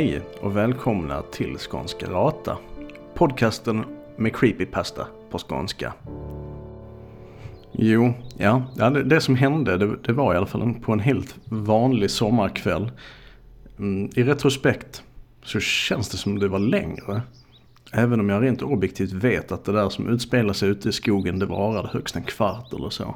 [0.00, 2.58] Hej och välkomna till Skånska Rata.
[3.14, 3.84] Podcasten
[4.16, 5.94] med creepypasta på skånska.
[7.72, 11.36] Jo, ja, det, det som hände det, det, var i alla fall på en helt
[11.44, 12.90] vanlig sommarkväll.
[13.78, 15.02] Mm, I retrospekt
[15.44, 17.22] så känns det som det var längre.
[17.92, 21.38] Även om jag rent objektivt vet att det där som utspelar sig ute i skogen
[21.38, 23.14] det varade högst en kvart eller så.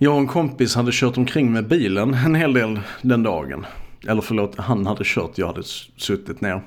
[0.00, 3.66] Jag och en kompis hade kört omkring med bilen en hel del den dagen.
[4.08, 5.62] Eller förlåt, han hade kört, jag hade
[5.96, 6.62] suttit ner.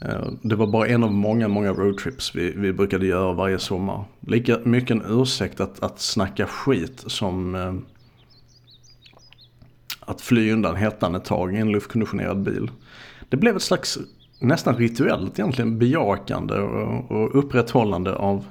[0.00, 4.04] Eh, det var bara en av många, många roadtrips vi, vi brukade göra varje sommar.
[4.20, 7.74] Lika mycket en ursäkt att, att snacka skit som eh,
[10.00, 12.70] att fly undan hettan ett tag i en luftkonditionerad bil.
[13.28, 13.98] Det blev ett slags
[14.40, 18.44] nästan rituellt egentligen bejakande och, och upprätthållande av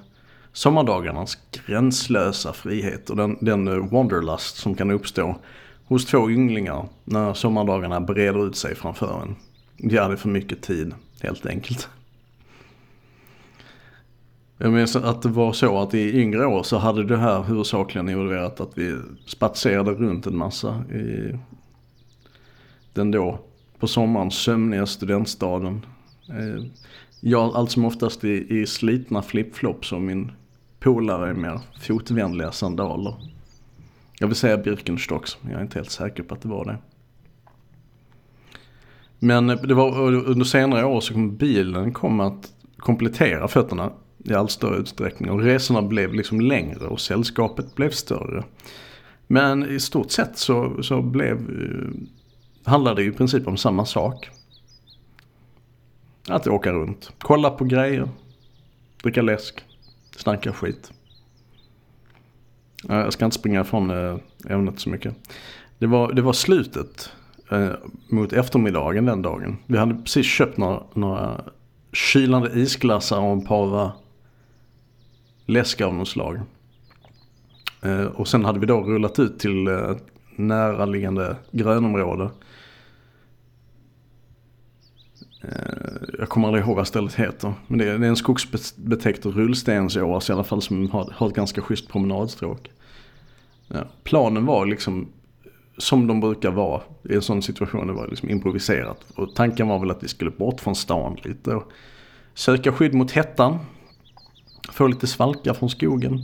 [0.56, 5.36] sommardagarnas gränslösa frihet och den, den eh, wanderlust som kan uppstå
[5.86, 9.36] hos två ynglingar när sommardagarna breder ut sig framför en.
[9.78, 11.90] De hade för mycket tid, helt enkelt.
[14.58, 18.10] Jag minns att det var så att i yngre år så hade det här huvudsakligen
[18.10, 21.38] involverat att vi spatserade runt en massa i
[22.94, 23.40] den då
[23.80, 25.86] på sommaren sömniga studentstaden.
[26.30, 26.66] Eh,
[27.20, 30.32] Jag allt som oftast i, i slitna flipflops och min
[30.86, 33.16] polare i mer fotvänliga sandaler.
[34.20, 36.78] Jag vill säga Birkenstocks, men jag är inte helt säker på att det var det.
[39.20, 44.52] Men det var under senare år så kom bilen kom att komplettera fötterna i allt
[44.52, 48.44] större utsträckning och resorna blev liksom längre och sällskapet blev större.
[49.28, 54.30] Men i stort sett så, så blev, eh, handlade det i princip om samma sak.
[56.28, 58.10] Att åka runt, kolla på grejer,
[59.04, 59.66] dricka läsk,
[60.16, 60.92] snacka skit.
[62.88, 64.18] Jag ska inte springa ifrån eh,
[64.50, 65.16] ämnet så mycket.
[65.80, 67.12] Det var, det var slutet
[67.52, 67.70] eh,
[68.10, 69.58] mot eftermiddagen den dagen.
[69.66, 71.42] Vi hade precis köpt några, några
[71.94, 73.92] kylande isglassar och en par eh,
[75.46, 76.42] läsk av något slag.
[77.82, 79.96] Eh, och sen hade vi då rullat ut till eh,
[80.36, 82.30] näraliggande grönområde.
[85.42, 85.50] Eh,
[86.20, 87.54] jag kommer aldrig ihåg vad stället heter.
[87.68, 91.36] Men det är, det är en skogsbetäckt rullstensås i alla fall som har, har ett
[91.36, 92.72] ganska schysst promenadstråk.
[93.68, 95.08] Ja, planen var liksom
[95.78, 97.88] som de brukar vara i en sån situation.
[97.88, 99.06] Det var liksom improviserat.
[99.16, 101.56] Och tanken var väl att vi skulle bort från stan lite.
[101.56, 101.72] Och
[102.34, 103.60] söka skydd mot hettan.
[104.72, 106.20] Få lite svalka från skogen.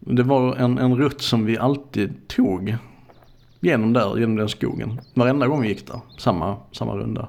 [0.00, 2.76] Det var en, en rutt som vi alltid tog
[3.60, 5.00] genom där, genom den skogen.
[5.14, 6.00] Varenda gång vi gick där.
[6.18, 7.28] Samma, samma runda.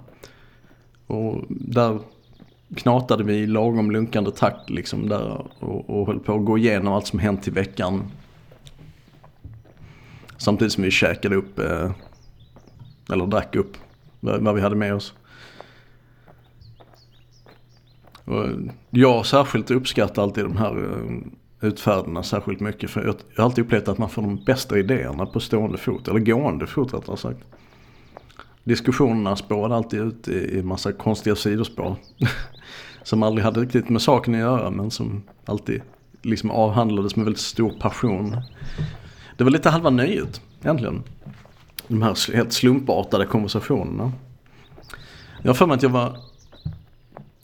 [1.08, 2.00] Och där
[2.76, 6.94] knatade vi i lagom lunkande takt liksom där och, och höll på att gå igenom
[6.94, 8.04] allt som hänt i veckan.
[10.38, 11.92] Samtidigt som vi käkade upp, eh,
[13.12, 13.78] eller drack upp
[14.20, 15.14] vad vi hade med oss.
[18.26, 18.46] Och
[18.90, 22.90] jag särskilt uppskattar alltid de här eh, utfärderna särskilt mycket.
[22.90, 26.20] För jag har alltid upplevt att man får de bästa idéerna på stående fot, eller
[26.20, 27.40] gående fot rättare sagt
[28.64, 31.96] diskussionerna spårade alltid ut i, i massa konstiga sidospår.
[33.04, 35.82] som aldrig hade riktigt med saken att göra men som alltid
[36.22, 38.38] liksom avhandlades med väldigt stor passion.
[39.38, 41.04] Det var lite halva nöjet egentligen.
[41.88, 44.12] De här helt slumpartade konversationerna.
[45.42, 46.18] Jag har för mig att jag var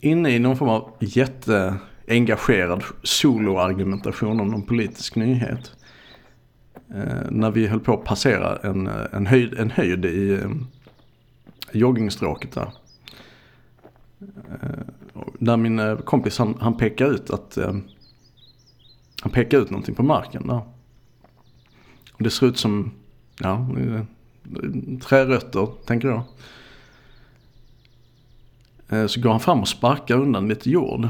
[0.00, 5.72] inne i någon form av jätteengagerad soloargumentation om någon politisk nyhet.
[6.94, 10.40] Eh, när vi höll på att passera en, en, höjd, en höjd i
[11.72, 12.72] joggingstråket där.
[14.20, 14.80] Eh,
[15.38, 17.74] där min eh, kompis han, han pekar ut att eh,
[19.22, 20.60] han pekar ut någonting på marken där.
[22.12, 22.92] Och det ser ut som,
[23.40, 23.68] ja,
[25.02, 26.22] trärötter tänker jag.
[29.10, 31.08] Så går han fram och sparkar undan lite jord.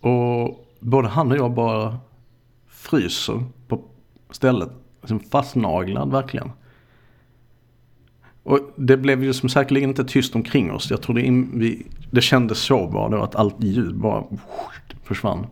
[0.00, 1.98] Och både han och jag bara
[2.66, 3.84] fryser på
[4.30, 4.70] stället.
[5.00, 6.50] Liksom fastnaglad verkligen.
[8.44, 10.90] Och det blev ju som säkerligen inte tyst omkring oss.
[10.90, 14.24] Jag tror det, in, vi, det kändes så bara då att allt ljud bara
[15.02, 15.46] försvann.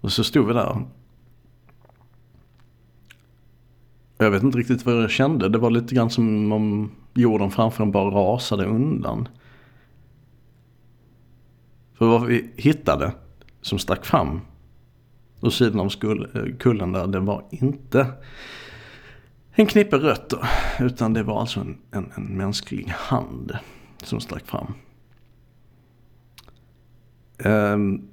[0.00, 0.86] Och så stod vi där.
[4.18, 5.48] Jag vet inte riktigt vad jag kände.
[5.48, 9.28] Det var lite grann som om jorden framför en bara rasade undan.
[11.94, 13.12] För vad vi hittade
[13.60, 14.40] som stack fram
[15.40, 15.88] ur sidan av
[16.58, 18.06] kullen där, det var inte
[19.52, 20.48] en knippe rötter.
[20.80, 23.58] Utan det var alltså en, en, en mänsklig hand
[24.02, 24.74] som stack fram.
[27.44, 28.08] Um,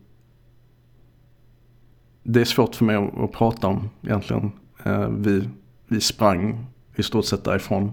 [2.24, 4.52] det är svårt för mig att, att prata om egentligen.
[4.86, 5.50] Uh, vi,
[5.88, 6.66] vi sprang
[6.96, 7.92] i stort sett därifrån.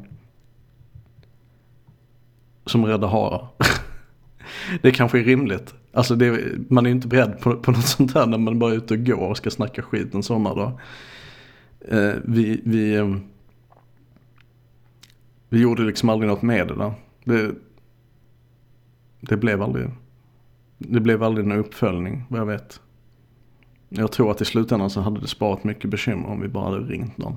[2.66, 3.48] Som rädda harar.
[4.82, 5.74] det kanske är rimligt.
[5.92, 6.40] Alltså det,
[6.70, 8.94] man är ju inte beredd på, på något sånt här när man bara är ute
[8.94, 10.80] och går och ska snacka skit en sommardag.
[11.92, 13.22] Uh, ehm, vi, vi, um,
[15.48, 16.92] vi gjorde liksom aldrig något med det där.
[17.24, 17.54] Det,
[19.20, 19.90] det blev aldrig,
[20.78, 22.80] det blev aldrig någon uppföljning vad jag vet.
[23.88, 26.78] Jag tror att i slutändan så hade det sparat mycket bekymmer om vi bara hade
[26.78, 27.36] ringt någon.